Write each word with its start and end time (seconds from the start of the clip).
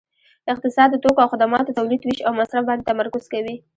اقتصاد 0.51 0.89
د 0.91 0.95
توکو 1.03 1.21
او 1.23 1.31
خدماتو 1.33 1.75
تولید 1.77 2.01
ویش 2.03 2.19
او 2.27 2.31
مصرف 2.41 2.63
باندې 2.67 2.87
تمرکز 2.89 3.23
کوي 3.33 3.55